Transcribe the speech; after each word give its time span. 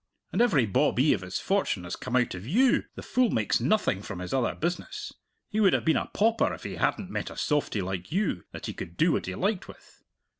And 0.31 0.41
every 0.41 0.65
bawbee 0.65 1.13
of 1.13 1.21
his 1.21 1.37
fortune 1.37 1.83
has 1.83 1.95
come 1.95 2.15
out 2.15 2.33
of 2.33 2.43
you 2.47 2.85
the 2.95 3.03
fool 3.03 3.29
makes 3.29 3.59
nothing 3.59 4.01
from 4.01 4.17
his 4.17 4.33
other 4.33 4.55
business 4.55 5.13
he 5.47 5.59
would 5.59 5.73
have 5.73 5.85
been 5.85 5.95
a 5.95 6.07
pauper 6.07 6.51
if 6.55 6.63
he 6.63 6.77
hadn't 6.77 7.11
met 7.11 7.29
a 7.29 7.37
softie 7.37 7.81
like 7.83 8.11
you 8.11 8.43
that 8.51 8.65
he 8.65 8.73
could 8.73 8.97
do 8.97 9.11
what 9.11 9.27
he 9.27 9.35
liked 9.35 9.67
with. 9.67 10.01